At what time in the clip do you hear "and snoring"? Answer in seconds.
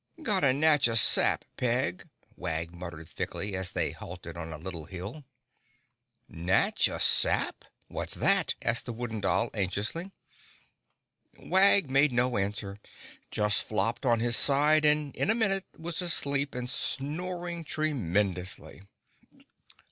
16.55-17.63